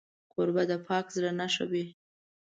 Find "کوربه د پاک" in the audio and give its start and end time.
0.31-1.05